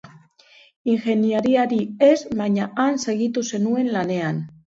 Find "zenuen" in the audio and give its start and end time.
3.55-3.95